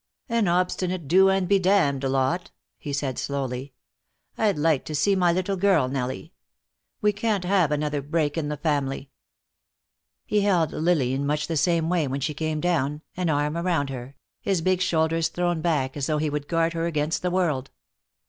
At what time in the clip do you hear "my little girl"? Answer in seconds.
5.15-5.87